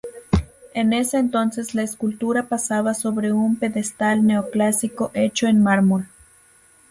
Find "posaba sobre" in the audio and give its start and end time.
2.47-3.31